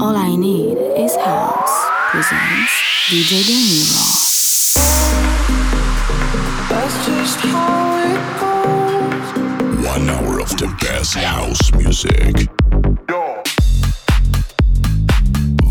All 0.00 0.16
I 0.16 0.34
Need 0.34 0.78
is 0.96 1.14
House 1.14 1.90
presents 2.08 2.72
DJ 3.10 3.44
Danilo. 3.44 4.00
That's 6.70 6.96
just 7.04 7.38
how 7.40 7.98
it 8.08 8.20
goes. 8.40 9.86
One 9.86 10.08
hour 10.08 10.40
of 10.40 10.56
the 10.56 10.74
best 10.80 11.16
house 11.16 11.70
music. 11.74 12.48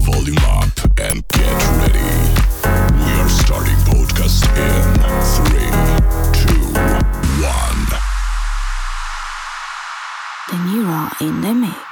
Volume 0.05 0.37
up 0.45 0.77
and 0.99 1.27
get 1.29 1.57
ready. 1.81 2.09
We 3.01 3.11
are 3.21 3.29
starting 3.29 3.81
podcast 3.89 4.45
in 4.53 4.85
three, 5.33 5.73
two, 6.37 6.61
one. 7.41 7.81
De 10.49 10.55
Niro 10.69 11.09
in 11.19 11.41
the 11.41 11.53
mix. 11.55 11.88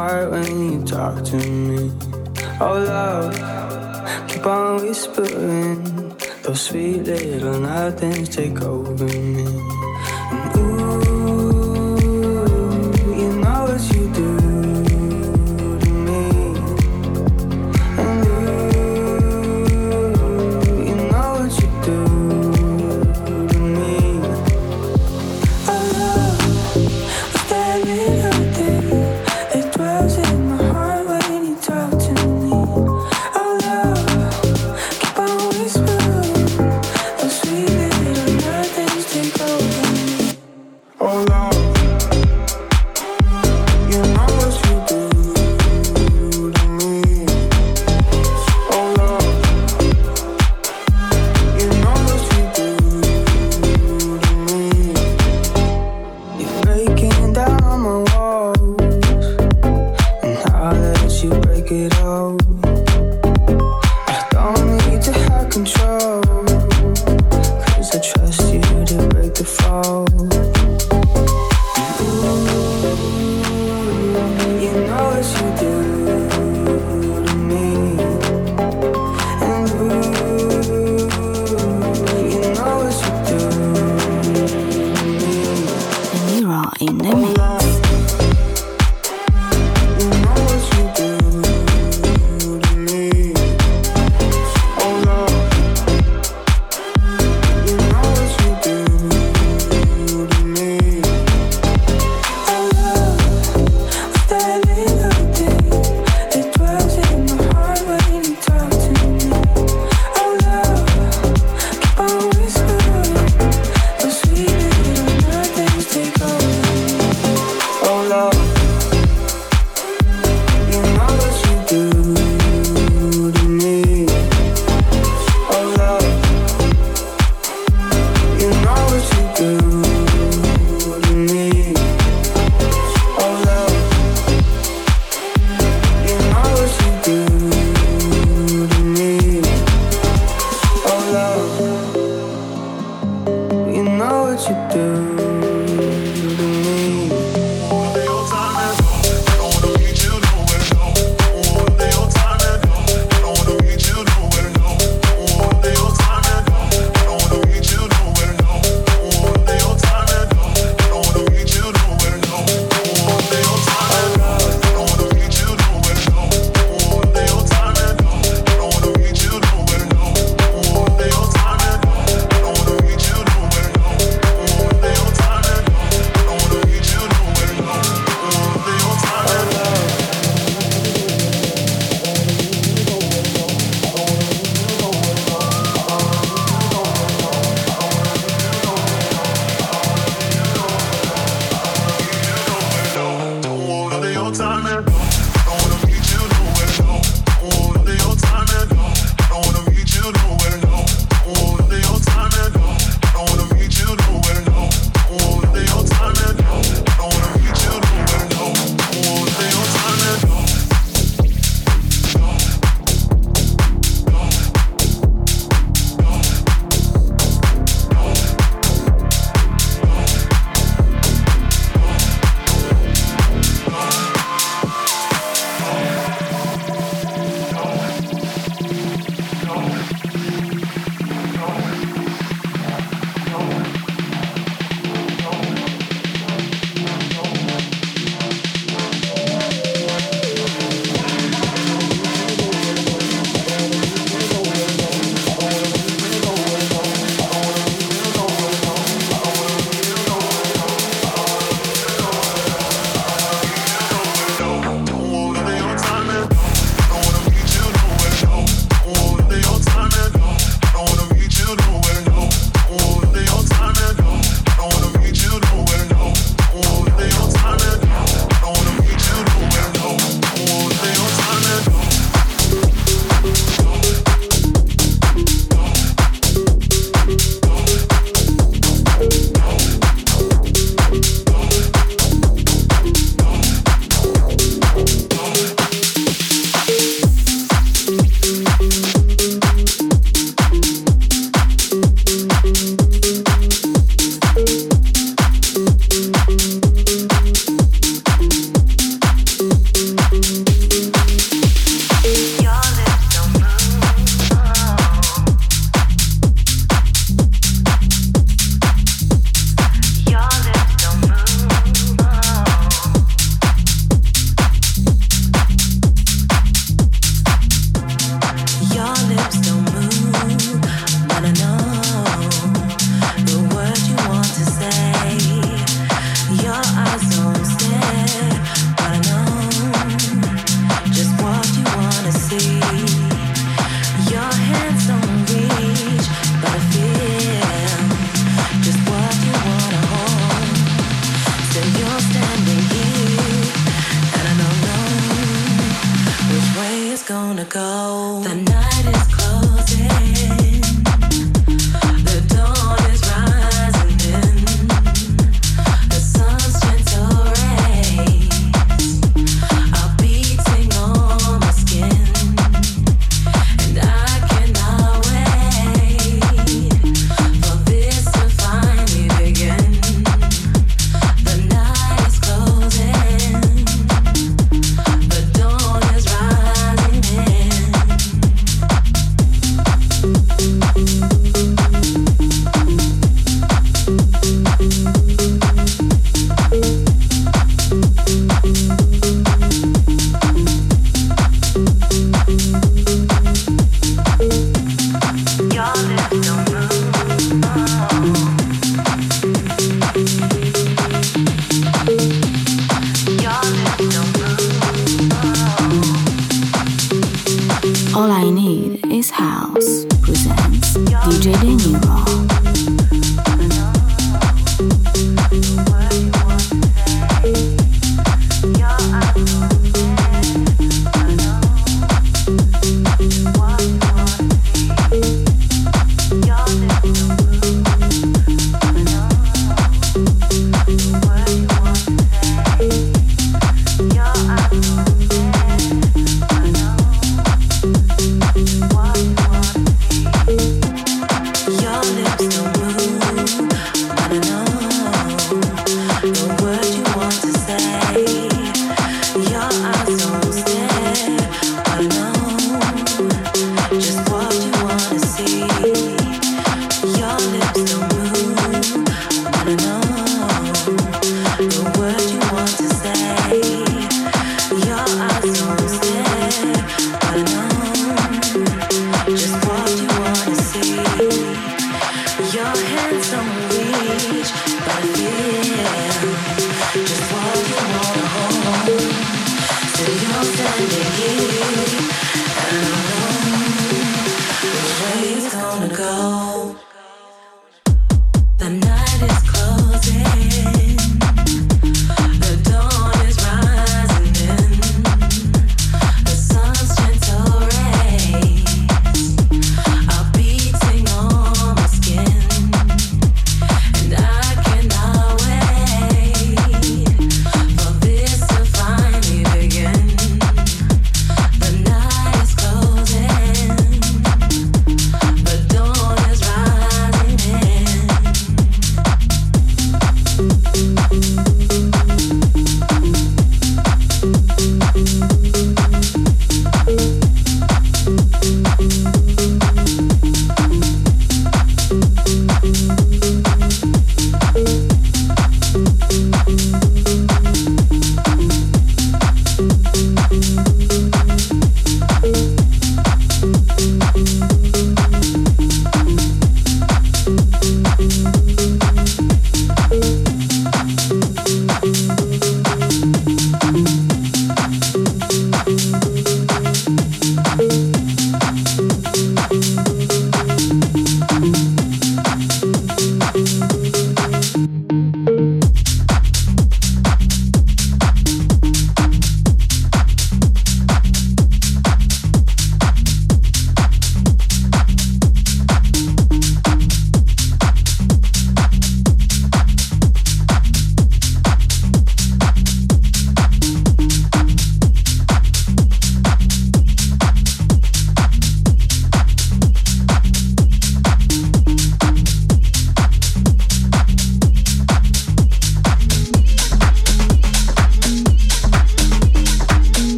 Heart 0.00 0.30
when 0.30 0.72
you 0.72 0.82
talk 0.86 1.22
to 1.22 1.36
me? 1.36 1.92
Oh, 2.58 2.78
love, 2.92 3.34
keep 4.28 4.46
on 4.46 4.80
whispering. 4.80 6.16
Those 6.42 6.62
sweet 6.62 7.02
little 7.02 7.60
nothings 7.60 8.30
take 8.30 8.62
over 8.62 9.04
me. 9.04 9.79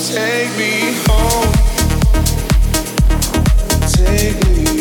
Take 0.00 0.56
me 0.56 0.94
home. 1.04 1.52
Take 3.92 4.48
me 4.48 4.79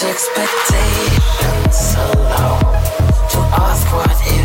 to 0.00 0.10
expectate 0.10 1.72
so 1.72 2.00
low 2.00 2.58
to 3.30 3.38
ask 3.62 3.86
what 3.92 4.10
if. 4.26 4.43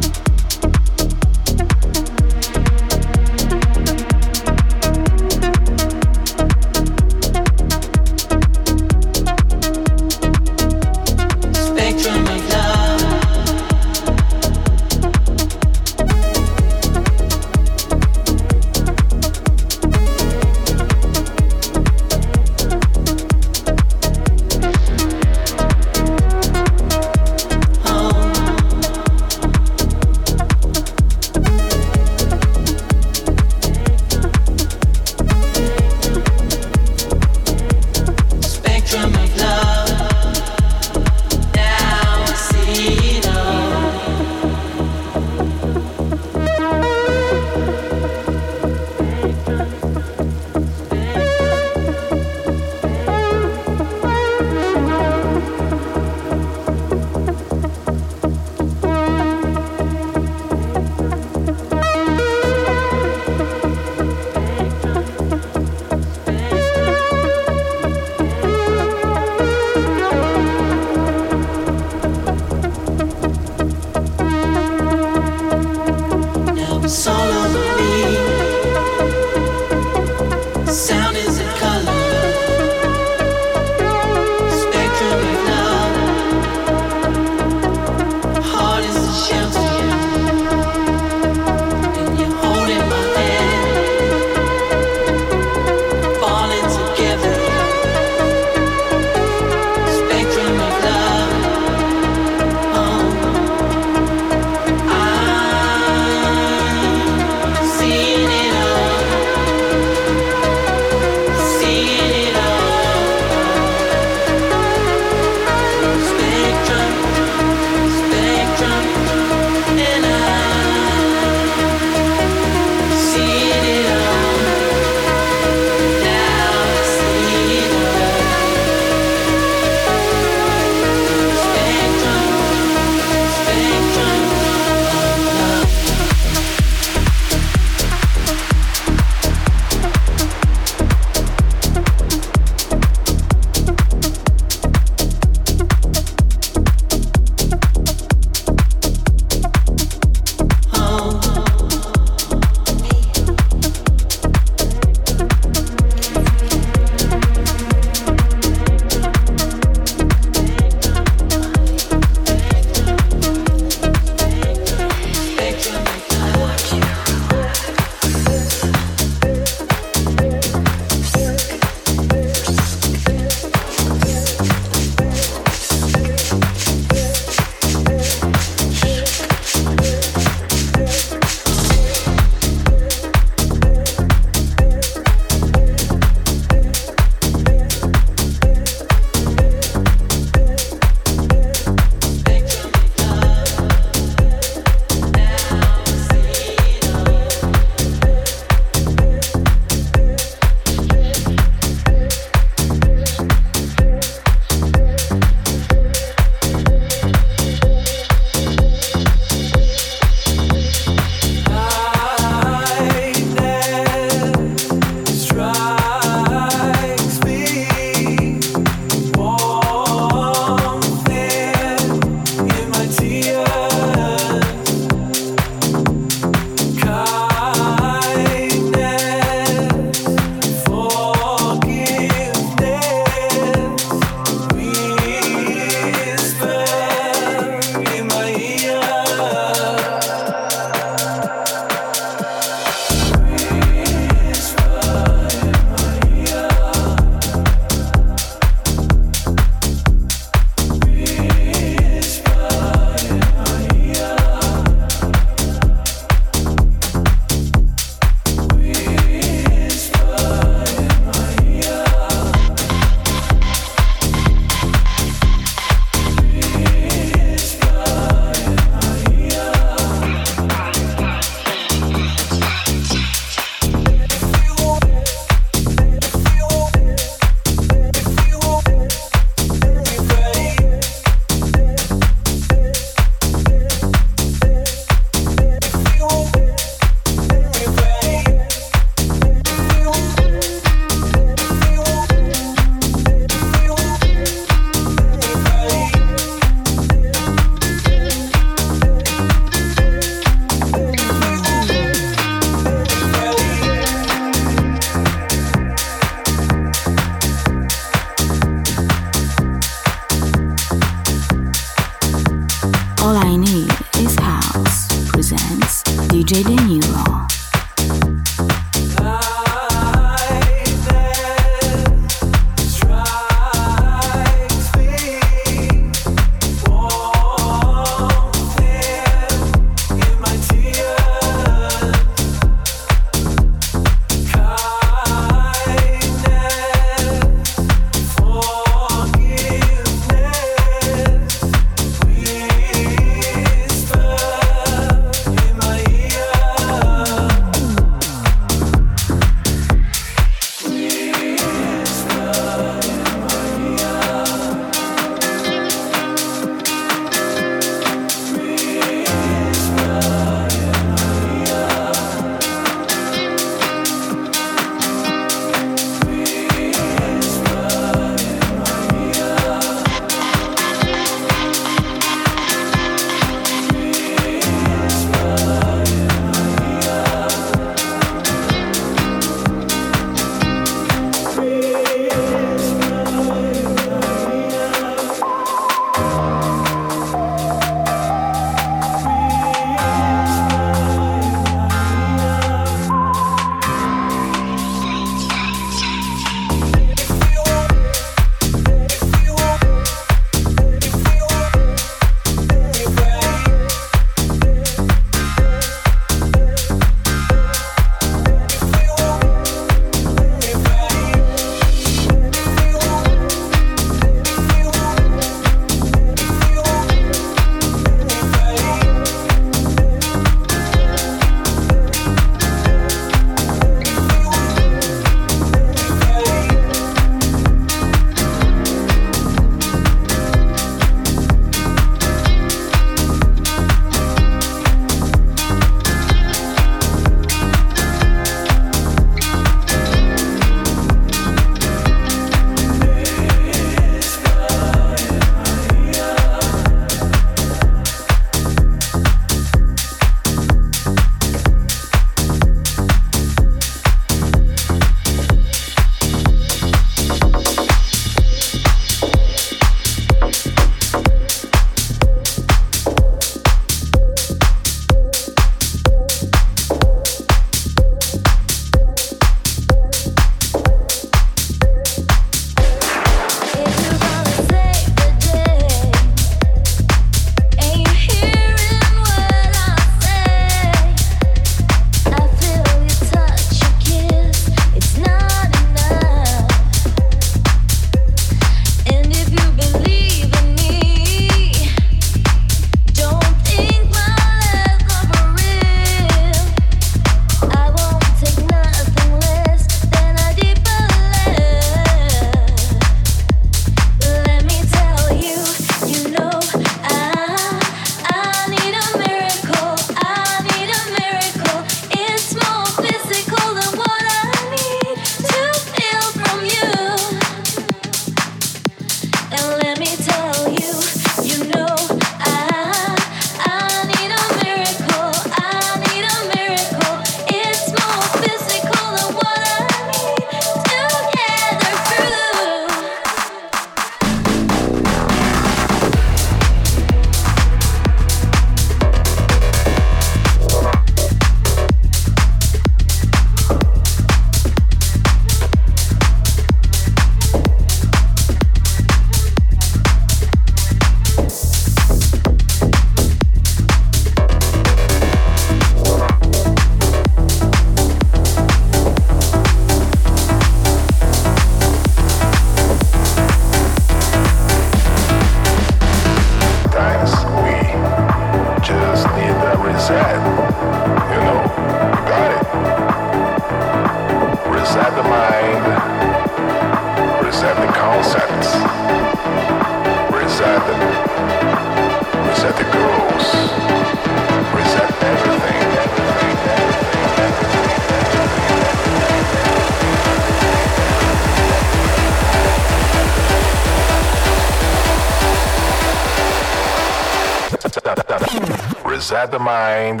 The 599.34 599.40
mind. 599.40 600.00